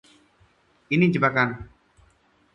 [0.95, 1.49] Ini jebakan!